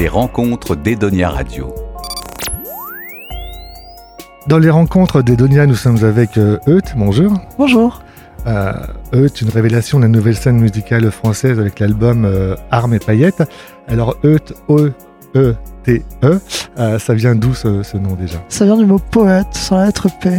[0.00, 1.74] Les rencontres d'Edonia Radio.
[4.46, 6.94] Dans les rencontres d'Edonia, nous sommes avec euh, Euth.
[6.96, 7.34] Bonjour.
[7.58, 8.02] Bonjour.
[8.46, 8.72] Euh,
[9.12, 13.42] Euth, une révélation de la nouvelle scène musicale française avec l'album euh, Armes et paillettes.
[13.88, 16.40] Alors Euth, E-E-T-E,
[16.78, 18.38] euh, ça vient d'où ce, ce nom déjà?
[18.48, 20.30] Ça vient du mot poète, sans la lettre P.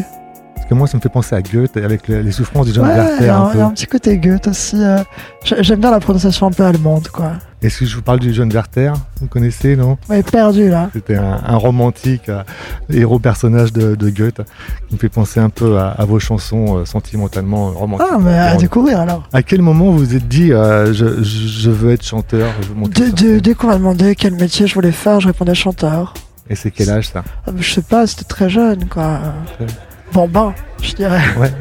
[0.75, 2.97] Moi, ça me fait penser à Goethe avec le- les souffrances du jeune Ouais, il
[2.97, 3.25] Werther.
[3.25, 4.75] y, a un il y a un petit côté Goethe aussi.
[4.81, 4.97] euh,
[5.43, 7.33] j'ai- J'aime bien la prononciation un peu allemande, quoi.
[7.61, 8.93] Est-ce que je vous parle du jeune Werther?
[9.19, 9.97] Vous connaissez, non?
[10.09, 10.89] Mais perdu, là.
[10.93, 12.41] C'était un, un romantique, euh,
[12.91, 14.41] héros personnage de, de Goethe,
[14.87, 18.07] qui me fait penser un peu à, à vos chansons euh, sentimentalement romantiques.
[18.11, 19.27] Ah, mais à découvrir, alors.
[19.33, 23.11] À quel moment vous vous êtes dit euh, je, veux être chanteur, je veux monter
[23.39, 26.13] Dès, qu'on m'a demandé quel métier je voulais faire, je répondais chanteur.
[26.49, 27.23] Et c'est quel âge ça?
[27.57, 29.19] Je sais pas, c'était très jeune, quoi.
[29.57, 29.67] Très-
[30.13, 31.21] Bon, ben, je dirais.
[31.37, 31.51] Ouais.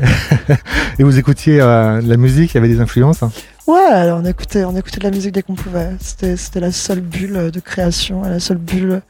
[0.98, 3.30] Et vous écoutiez euh, de la musique, il y avait des influences hein?
[3.66, 5.90] Ouais, on écoutait, on écoutait de la musique dès qu'on pouvait.
[6.00, 9.00] C'était c'était la seule bulle de création, la seule bulle,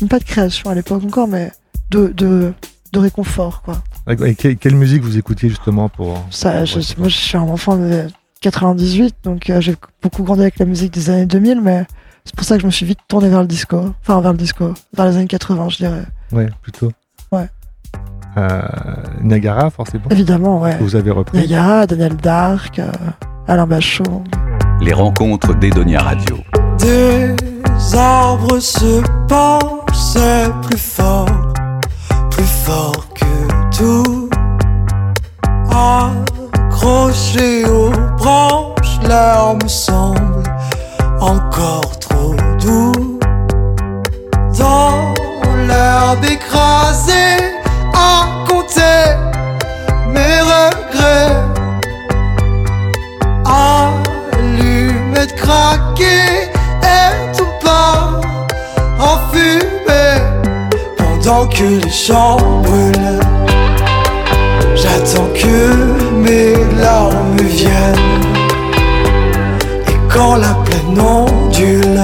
[0.00, 1.50] même pas de création à l'époque encore, mais
[1.90, 2.52] de, de,
[2.92, 3.82] de réconfort, quoi.
[4.26, 7.42] Et que- quelle musique vous écoutiez justement pour Ça, je- Ouais, moi, je suis un
[7.42, 8.06] enfant de
[8.42, 11.86] 98, donc euh, j'ai beaucoup grandi avec la musique des années 2000, mais
[12.26, 13.94] c'est pour ça que je me suis vite tourné vers le disco.
[14.02, 16.02] Enfin, vers le disco, vers les années 80, je dirais.
[16.32, 16.92] Ouais, plutôt.
[18.36, 18.62] Euh,
[19.20, 20.04] Niagara, forcément.
[20.10, 20.76] Évidemment, ouais.
[20.80, 21.38] Vous avez repris.
[21.46, 22.90] Yaya, Daniel Dark, euh,
[23.46, 24.22] Alain Bachot.
[24.80, 26.36] Les rencontres d'Edonia Radio.
[26.78, 27.36] Des
[27.94, 31.28] arbres se penchent, c'est plus fort,
[32.30, 34.28] plus fort que tout.
[35.70, 39.68] Accroché aux branches, l'air me
[61.62, 63.20] que les champs brûlent.
[64.74, 65.58] J'attends que
[66.24, 68.26] mes larmes viennent
[69.88, 72.02] et quand la plaine ondule,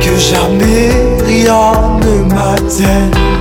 [0.00, 0.90] que jamais
[1.26, 3.31] rien ne m'atteigne.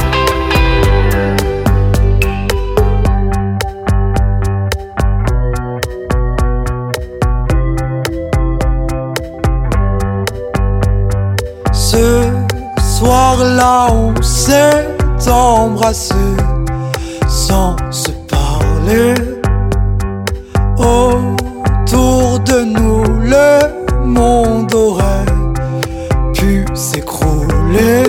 [22.65, 25.25] Nous, le monde aurait
[26.33, 28.03] pu s'écrouler.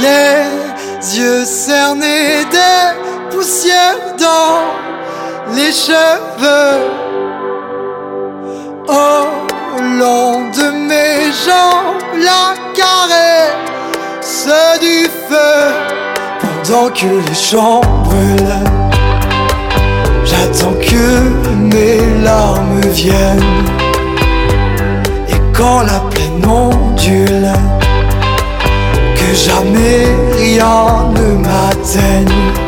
[0.00, 6.82] Les yeux cernés des poussières dans les cheveux.
[8.86, 14.48] Au long de mes jambes, la caresse
[14.80, 15.72] du feu
[16.40, 18.84] pendant que les champs brûlent.
[20.24, 22.73] J'attends que mes larmes
[25.28, 27.48] et quand la plaine ondule,
[29.16, 30.06] que jamais
[30.38, 32.63] rien ne m'atteigne.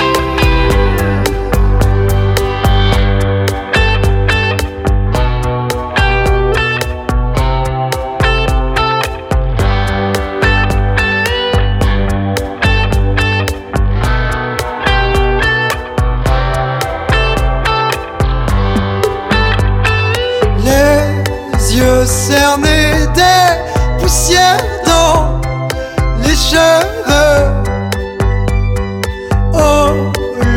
[29.53, 29.89] Au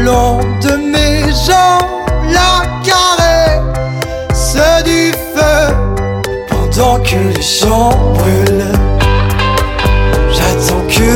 [0.04, 1.90] long de mes jambes,
[2.32, 5.74] la caresse du feu
[6.50, 8.78] pendant que les champs brûlent.
[10.32, 11.12] J'attends que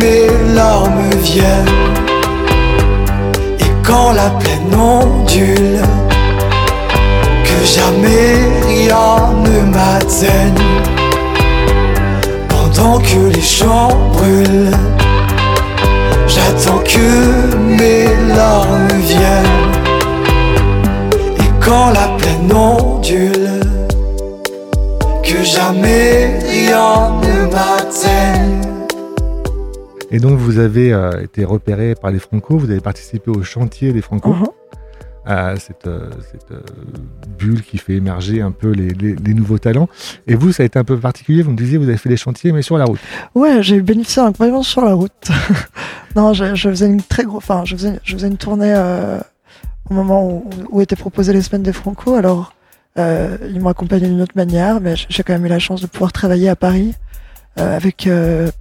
[0.00, 1.66] mes larmes viennent
[3.58, 5.80] et quand la plaine ondule
[7.44, 10.79] que jamais rien ne m'atteigne
[12.90, 14.70] pendant que les champs brûlent.
[16.26, 19.70] J'attends que mes larmes viennent
[21.38, 23.60] et quand la plaine ondule,
[25.22, 28.60] que jamais rien ne m'atteigne.
[30.10, 33.92] Et donc vous avez euh, été repéré par les Franco, vous avez participé au chantier
[33.92, 34.30] des Franco.
[34.30, 34.46] Mhm.
[35.58, 36.10] Cette, euh,
[36.50, 36.60] euh,
[37.38, 39.88] bulle qui fait émerger un peu les, nouveaux talents.
[40.26, 41.42] Et vous, ça a été un peu particulier.
[41.42, 43.00] Vous me disiez, vous avez fait des chantiers, mais sur la route.
[43.34, 45.30] Ouais, j'ai bénéficié incroyablement sur la route.
[46.16, 49.18] non, je, faisais une très grosse, enfin, je faisais, une tournée euh,
[49.88, 52.14] au moment où, étaient proposées les semaines des Franco.
[52.14, 52.54] Alors,
[52.96, 56.12] ils m'ont accompagné d'une autre manière, mais j'ai quand même eu la chance de pouvoir
[56.12, 56.94] travailler à Paris
[57.56, 58.08] avec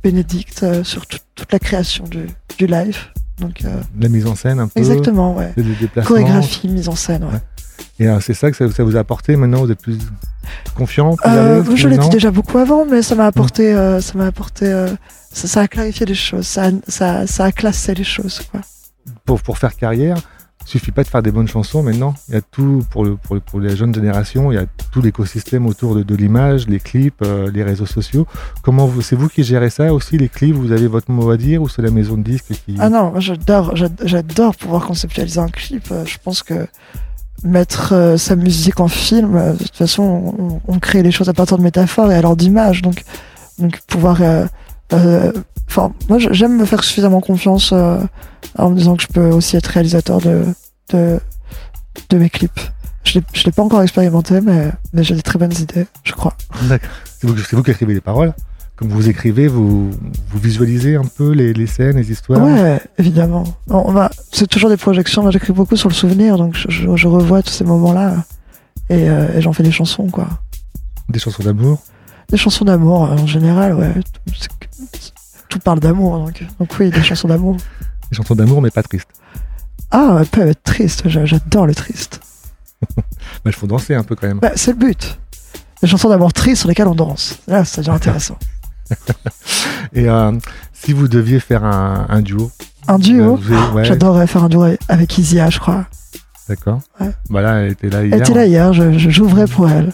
[0.03, 3.09] Bénédicte sur tout- toute la création du live.
[3.39, 3.69] Donc, euh,
[3.99, 4.79] La mise en scène un peu.
[4.79, 5.53] exactement, ouais.
[6.05, 7.39] Chorégraphie, mise en scène, ouais.
[7.99, 9.97] Et euh, c'est ça que ça, ça vous a apporté maintenant Vous êtes plus
[10.75, 14.25] confiant plus Euh, je l'étais déjà beaucoup avant, mais ça m'a apporté, euh, ça m'a
[14.27, 14.87] apporté, euh,
[15.31, 18.61] ça, ça a clarifié les choses, ça, a- ça, ça a classé les choses, quoi.
[19.25, 20.17] pour, pour faire carrière,
[20.69, 22.13] suffit pas de faire des bonnes chansons maintenant.
[22.27, 25.01] Il y a tout pour, le, pour, pour les jeunes générations, il y a tout
[25.01, 28.27] l'écosystème autour de, l'image, les clips, euh, les réseaux sociaux.
[28.61, 31.37] Comment vous, c'est vous qui gérez ça aussi, les clips Vous avez votre mot à
[31.37, 35.39] dire ou c'est la maison de disques qui Ah non, j'adore, j'ad- j'adore pouvoir conceptualiser
[35.39, 35.85] un clip.
[35.91, 36.67] Euh, Je pense que
[37.43, 41.33] mettre euh, sa musique en film, de toute façon, on, on crée les choses à
[41.33, 42.81] partir de métaphores et alors d'images.
[42.81, 43.03] Donc,
[43.57, 44.21] donc pouvoir.
[45.69, 47.99] Enfin, moi, j'aime me faire suffisamment confiance euh,
[48.57, 50.43] en me disant que je peux aussi être réalisateur de,
[50.91, 51.19] de,
[52.09, 52.59] de mes clips.
[53.03, 56.11] Je l'ai- je l'ai pas encore expérimenté, mais, mais j'ai des très bonnes idées, je
[56.13, 56.33] crois.
[56.63, 56.89] D'accord.
[57.19, 58.33] C'est vous, qui écrivez les paroles.
[58.75, 62.41] Comme vous écrivez, vous, vous visualisez un peu les, les scènes, les histoires.
[62.41, 63.43] Ouais, évidemment.
[63.69, 65.21] On, va- c'est toujours des projections.
[65.21, 68.23] Moi, j'écris beaucoup sur le souvenir, donc je, je- je revois tous ces moments-là
[68.89, 70.27] et, euh, et j'en fais des chansons, quoi.
[71.09, 71.79] Des chansons d'amour.
[72.29, 73.93] Des chansons d'amour, euh, en général, ouais.
[74.37, 74.49] C'est-
[75.49, 77.57] tout parle d'amour, donc, donc oui, des chansons d'amour.
[78.09, 79.09] Des chansons d'amour, mais pas tristes.
[79.91, 81.03] Ah, elles peuvent être tristes.
[81.09, 82.21] j'a- J'adore le triste.
[83.43, 84.39] Bah, il faut danser un peu quand même.
[84.39, 85.17] Bah, c'est le but.
[85.81, 87.39] Des chansons d'amour tristes sur lesquelles on danse.
[87.47, 88.37] Là, ça devient intéressant.
[89.93, 90.31] Et euh,
[90.73, 92.51] si vous deviez faire un, un duo
[92.87, 93.37] Un duo?
[93.49, 95.85] euh, ouais, J'adorerais faire un duo avec Isia, je crois.
[96.47, 96.79] D'accord.
[96.99, 97.11] Ouais.
[97.29, 98.13] Bah elle était là hier.
[98.15, 99.93] Elle était là hier, je, j'ouvrais pour elle.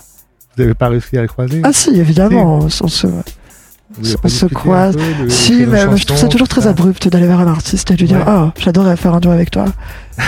[0.56, 1.62] Vous n'avez pas réussi à la croiser?
[1.64, 2.60] Ah si, évidemment.
[2.60, 3.08] on se-
[4.00, 4.96] On se croise.
[4.96, 8.00] peu Si, mais, je trouve ça toujours très abrupt d'aller vers un artiste et de
[8.00, 8.24] lui dire Ouais.
[8.26, 9.66] Ah, j'adorerais faire un duo avec toi.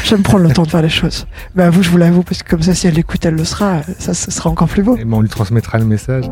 [0.03, 1.25] J'aime prendre le temps de faire les choses.
[1.55, 3.45] Mais à vous, je vous l'avoue, parce que comme ça, si elle l'écoute, elle le
[3.45, 3.81] sera.
[3.99, 4.95] Ça, ce sera encore plus beau.
[4.97, 6.25] Et ben, on lui transmettra le message.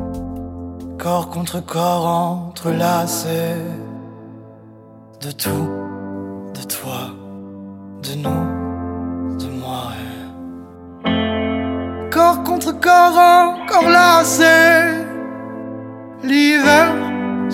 [0.99, 3.55] Corps contre corps entrelacés
[5.21, 5.69] De tout,
[6.53, 7.11] de toi,
[8.03, 9.91] de nous, de moi
[12.11, 15.03] Corps contre corps encore lacés
[16.23, 17.04] L'hiver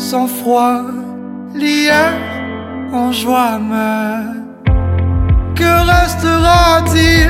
[0.02, 0.82] sans froid,
[1.54, 2.14] l'hier
[2.92, 4.42] en joie mais
[5.56, 7.30] Que restera-t-il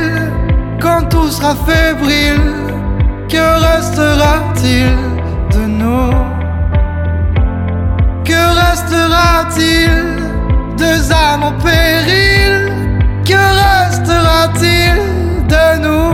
[0.81, 2.51] quand tout sera fébrile?
[3.27, 4.95] Que restera-t-il
[5.53, 6.11] de nous?
[8.23, 9.91] Que restera-t-il
[10.77, 12.53] Deux âmes en péril?
[13.25, 14.95] Que restera-t-il
[15.53, 16.13] de nous?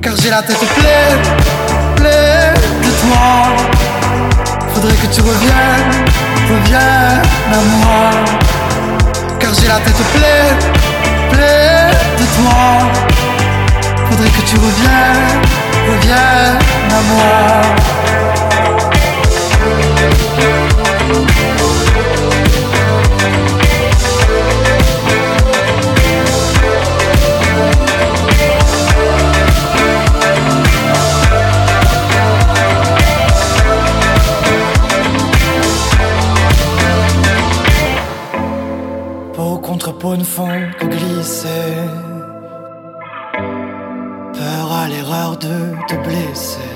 [0.00, 1.22] Car j'ai la tête pleine,
[1.96, 2.27] pleine
[4.74, 6.04] Faudrait que tu reviennes,
[6.48, 7.22] reviennes
[7.52, 8.10] à moi.
[9.38, 10.58] Car j'ai la tête pleine,
[11.30, 12.60] pleine de toi.
[14.10, 15.42] Faudrait que tu reviennes,
[15.90, 16.58] reviennes
[16.90, 17.28] à moi.
[40.16, 40.48] Ne font
[40.80, 41.76] que glisser.
[44.32, 46.72] Peur à l'erreur de te blesser.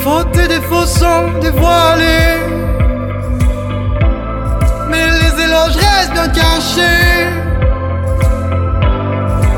[0.00, 2.42] Faute et défauts sont dévoilés.
[4.90, 7.30] Mais les éloges restent bien cachés.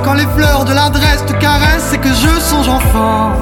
[0.04, 3.32] Quand les fleurs de l'adresse te caressent, c'est que je songe enfin.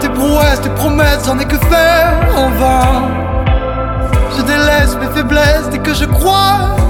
[0.00, 3.02] Tes prouesses, tes promesses, j'en ai que faire en vain.
[4.36, 6.86] Je délaisse mes faiblesses dès que je croise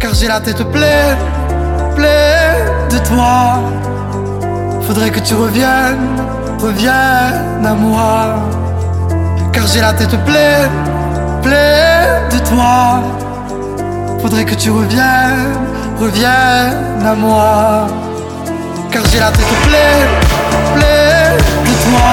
[0.00, 1.16] Car j'ai la tête pleine,
[1.94, 3.60] pleine de toi.
[4.82, 6.08] Faudrait que tu reviennes,
[6.60, 8.34] reviennes à moi.
[9.52, 10.70] Car j'ai la tête pleine,
[11.42, 13.00] pleine de toi.
[14.20, 15.56] Faudrait que tu reviennes,
[16.00, 17.86] reviennes à moi.
[18.90, 20.08] Car j'ai la tête pleine,
[20.74, 22.10] pleine de toi.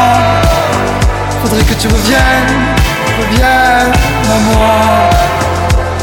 [1.41, 2.68] Faudrait que tu reviennes
[4.38, 5.09] moi.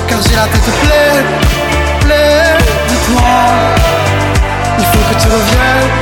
[0.09, 1.27] Car j'ai la tête pleine,
[2.01, 3.33] pleine de toi.
[4.79, 5.93] Il faut que tu reviennes,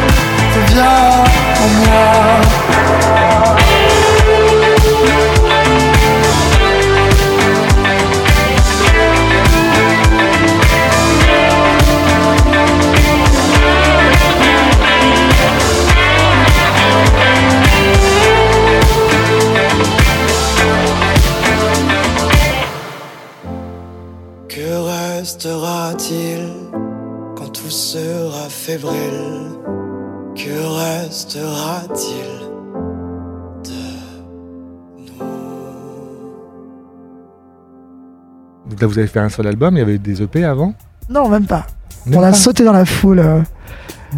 [0.55, 3.64] reviens à moi.
[25.35, 26.49] Restera-t-il
[27.37, 29.51] quand tout sera fébrile?
[30.37, 32.41] Que restera-t-il
[33.65, 33.83] de
[35.01, 35.15] nous?
[38.71, 40.73] Donc là, vous avez fait un seul album, il y avait des EP avant?
[41.09, 41.67] Non, même pas.
[42.07, 43.41] Même On a pas sauté dans la foule euh,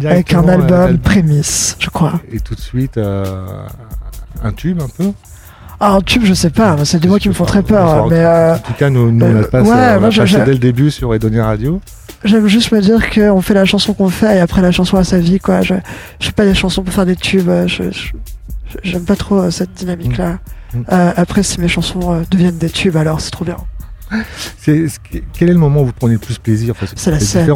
[0.05, 0.99] avec un euh, album l'album.
[0.99, 2.21] prémisse, je crois.
[2.31, 3.65] Et tout de suite, euh,
[4.43, 5.11] un tube un peu?
[5.79, 8.07] Ah, un tube, je sais pas, c'est des mots qui me font très peur.
[8.07, 10.37] Mais euh, En tout cas, nous, nous on euh, a passé, ouais, on a passé
[10.45, 11.79] dès le début sur Edonia Radio.
[12.23, 15.03] j'aime juste me dire qu'on fait la chanson qu'on fait et après la chanson à
[15.03, 15.61] sa vie, quoi.
[15.61, 15.75] Je,
[16.19, 17.49] je fais pas des chansons pour faire des tubes.
[17.49, 17.83] euh, Je,
[18.83, 20.39] j'aime pas trop euh, cette dynamique-là.
[20.73, 20.79] Mm.
[20.91, 23.57] Euh, après, si mes chansons euh, deviennent des tubes, alors c'est trop bien.
[24.65, 27.49] Quel est le moment où vous prenez le plus plaisir Enfin, C'est la scène.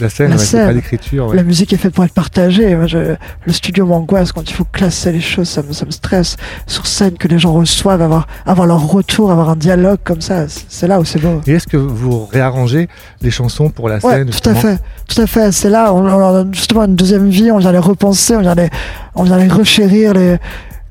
[0.00, 1.28] La scène, ouais, c'est pas l'écriture.
[1.28, 1.36] ouais.
[1.36, 2.74] La musique est faite pour être partagée.
[2.76, 3.14] Moi, je-
[3.46, 6.36] le studio m'angoisse quand il faut classer les choses, ça me, ça me stresse.
[6.66, 10.46] Sur scène, que les gens reçoivent, avoir, avoir leur retour, avoir un dialogue comme ça,
[10.48, 11.40] c'est là où c'est beau.
[11.46, 12.88] Et est-ce que vous réarrangez
[13.22, 15.52] les chansons pour la Ouais, scène tout à fait, tout à fait.
[15.52, 18.40] C'est là, on, on leur donne justement une deuxième vie, on vient les repenser, on
[18.40, 18.68] vient les,
[19.14, 20.36] on vient les rechérir, les,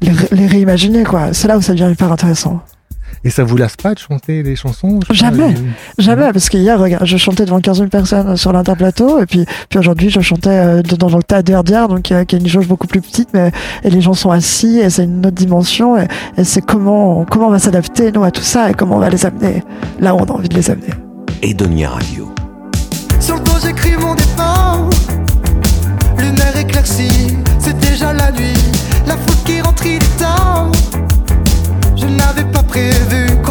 [0.01, 1.33] les, ré- les réimaginer, quoi.
[1.33, 2.61] C'est là où ça devient hyper intéressant.
[3.25, 5.43] Et ça vous lasse pas de chanter les chansons Jamais.
[5.43, 5.53] euh,
[5.97, 9.79] Jamais, parce qu'hier, regarde, je chantais devant 15 000 personnes sur l'interplateau, et puis, puis
[9.79, 12.87] aujourd'hui, je chantais euh, dans le tas d'Erdière, donc euh, qui est une jauge beaucoup
[12.87, 13.51] plus petite, mais
[13.83, 17.47] et les gens sont assis, et c'est une autre dimension, et, et c'est comment, comment
[17.47, 19.63] on va s'adapter, nous, à tout ça, et comment on va les amener
[20.01, 20.89] là où on a envie de les amener.
[21.41, 22.29] Edonia Radio.
[23.21, 24.81] Sur le dos j'écris mon départ
[26.17, 28.53] Lunaire éclaircie, c'est déjà la nuit
[29.07, 30.21] La foule qui rentre il est
[32.73, 33.42] prévu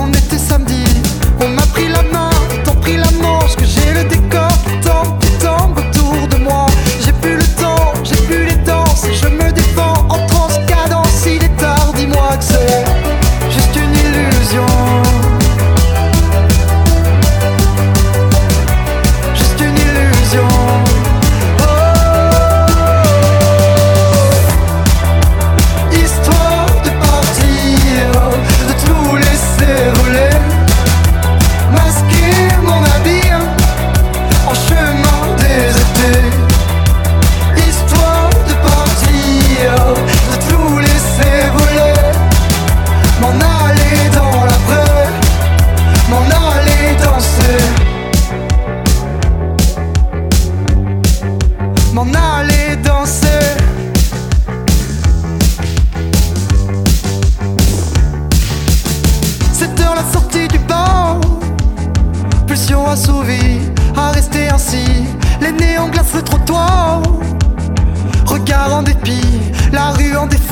[69.72, 70.51] la rue en défi.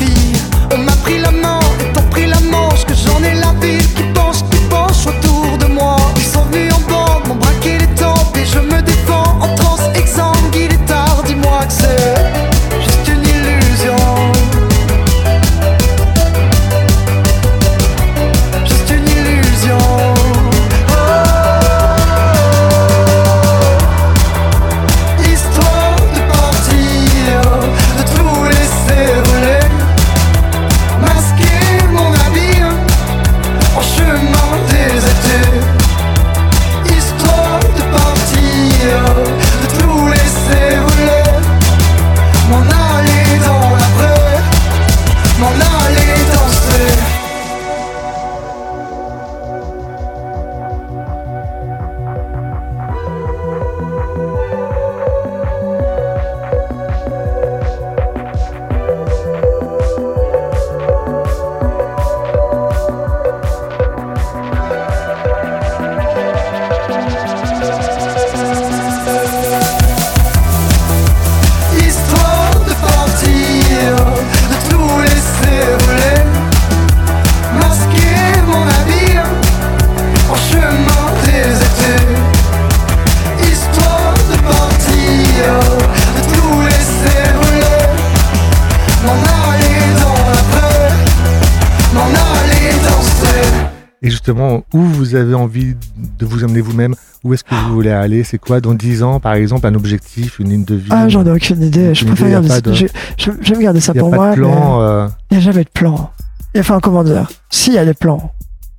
[94.31, 95.75] Justement, où vous avez envie
[96.19, 96.95] de vous amener vous-même
[97.25, 98.61] Où est-ce que vous voulez aller C'est quoi?
[98.61, 100.89] Dans 10 ans, par exemple, un objectif, une ligne de vie?
[100.91, 101.95] Ah, j'en ai aucune idée.
[101.95, 102.61] Je préfère idée, garder ça.
[102.61, 102.87] de- Je,
[103.19, 104.31] je- j'aime garder ça Il n'y a pour pas moi.
[104.31, 104.81] de plan.
[104.83, 106.11] euh, Il n'y a jamais de plan.
[106.55, 108.33] Il y a, enfin, comment dire Si, il y a des plans.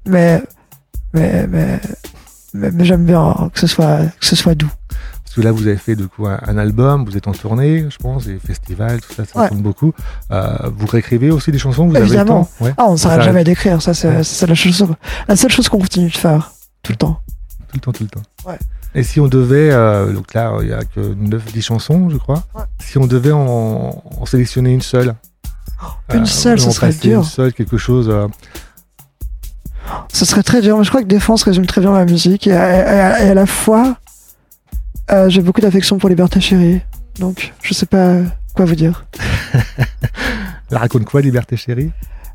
[0.07, 0.41] Mais,
[1.13, 1.79] mais, mais,
[2.53, 4.71] mais, mais j'aime bien que ce soit, que ce soit doux.
[5.31, 7.85] Parce que là, vous avez fait du coup un, un album, vous êtes en tournée,
[7.89, 9.47] je pense, des festivals, tout ça, ça Ouais.
[9.47, 9.93] compte beaucoup.
[10.29, 12.19] Euh, vous réécrivez aussi des chansons, vous Évidemment.
[12.19, 13.81] avez le temps ouais, Ah, on ne s'arrête jamais d'écrire.
[13.81, 14.15] Ça, c'est, Ouais.
[14.47, 14.85] la, chose,
[15.29, 16.51] la seule chose qu'on continue de faire.
[16.83, 17.21] Tout le temps.
[17.69, 18.21] Tout le temps, tout le temps.
[18.45, 18.59] Ouais.
[18.93, 22.43] Et si on devait, euh, donc là, il n'y a que 9-10 chansons, je crois.
[22.79, 25.15] Si on devait en, en sélectionner une seule.
[26.13, 27.19] Une seule, ou ce en serait dur.
[27.19, 28.09] Une seule, quelque chose.
[28.09, 28.27] euh,
[30.11, 32.51] Ce serait très dur, mais je crois que Défense résume très bien ma musique et
[32.53, 33.95] à, et à- et à la fois,
[35.11, 36.81] euh, j'ai beaucoup d'affection pour Liberté Chérie.
[37.19, 38.15] Donc, je sais pas
[38.55, 39.05] quoi vous dire.
[40.71, 41.91] elle raconte quoi, Liberté Chérie?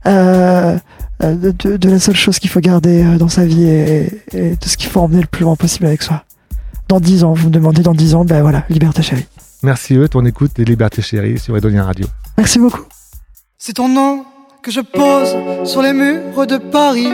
[0.07, 0.79] Euh,
[1.23, 4.23] euh, de, de- de la seule chose qu'il faut garder euh, dans sa vie et,
[4.33, 6.23] et de ce qu'il faut emmener le plus loin possible avec soi.
[6.89, 9.27] Dans 10 ans, vous me demandez dans 10 ans, ben voilà, Liberté Chérie.
[9.63, 12.07] Merci, eux, on écoute les Libertés Chéries sur Edonia Radio.
[12.39, 12.83] Merci beaucoup.
[13.59, 14.25] C'est ton nom
[14.63, 15.35] que je pose
[15.69, 17.09] sur les murs de Paris,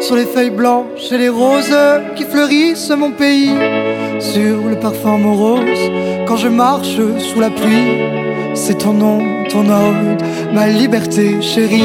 [0.00, 1.74] sur les feuilles blanches et les roses
[2.16, 3.50] qui fleurissent mon pays,
[4.20, 5.90] sur le parfum morose
[6.26, 8.54] quand je marche sous la pluie.
[8.54, 10.22] C'est ton nom, ton ode,
[10.52, 11.82] ma liberté chérie.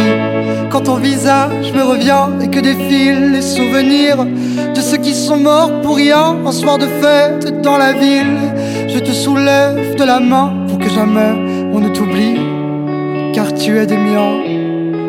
[0.72, 4.26] Quand ton visage me revient et que défilent les souvenirs
[4.76, 8.38] de ceux qui sont morts pour rien un soir de fête dans la ville,
[8.88, 12.64] je te soulève de la main pour que jamais on ne t'oublie
[13.34, 14.38] car tu es des miens,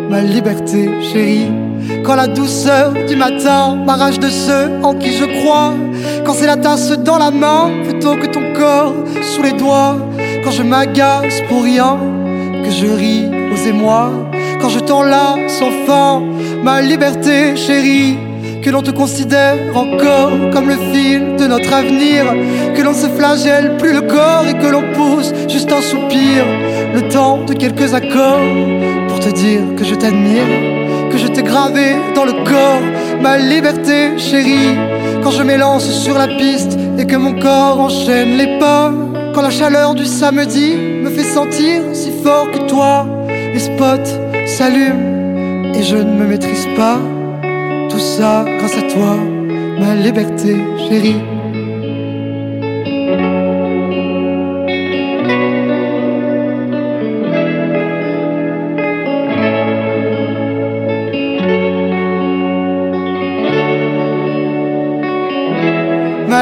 [0.09, 1.74] ma liberté chérie.
[2.05, 5.73] Quand la douceur du matin m'arrache de ceux en qui je crois,
[6.25, 9.97] quand c'est la tasse dans la main plutôt que ton corps sous les doigts,
[10.45, 11.99] quand je m'agace pour rien,
[12.65, 14.11] que je ris aux émois,
[14.61, 16.23] quand je t'enlace enfin,
[16.63, 18.17] ma liberté chérie.
[18.63, 22.25] Que l'on te considère encore comme le fil de notre avenir,
[22.75, 26.47] que l'on se flagelle plus le corps et que l'on pousse juste un soupir,
[26.95, 28.41] le temps de quelques accords
[29.09, 30.84] pour te dire que je t'admire,
[31.15, 32.83] que je t'ai gravé dans le corps,
[33.23, 34.77] ma liberté chérie.
[35.23, 38.93] Quand je m'élance sur la piste et que mon corps enchaîne les pas,
[39.33, 44.11] quand la chaleur du samedi me fait sentir si fort que toi, les spots
[44.47, 46.99] s'allument et je ne me maîtrise pas.
[47.91, 49.17] Tout ça grâce à toi,
[49.79, 50.57] ma liberté
[50.89, 51.34] chérie.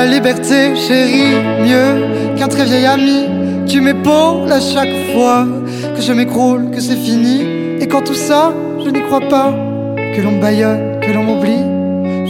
[0.03, 3.21] Ma liberté chérie, mieux qu'un très vieil ami.
[3.69, 5.47] Tu m'épaules à chaque fois
[5.95, 7.43] que je m'écroule, que c'est fini.
[7.81, 8.53] Et quand tout ça,
[8.85, 9.55] je n'y crois pas.
[10.13, 11.65] Que l'on baillonne, que l'on m'oublie.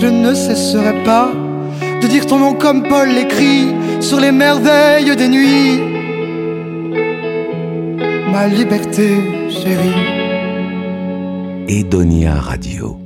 [0.02, 1.30] Je ne cesserai pas
[2.02, 3.68] de dire ton nom comme Paul l'écrit
[4.00, 5.80] sur les merveilles des nuits.
[8.30, 9.08] Ma liberté
[9.48, 9.96] chérie.
[11.68, 13.01] Edonia Radio.